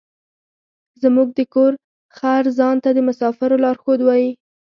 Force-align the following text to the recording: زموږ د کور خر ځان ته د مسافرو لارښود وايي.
زموږ 1.01 1.27
د 1.37 1.39
کور 1.53 1.71
خر 2.17 2.43
ځان 2.57 2.75
ته 2.83 2.89
د 2.93 2.99
مسافرو 3.07 3.61
لارښود 3.63 3.99
وايي. 4.03 4.29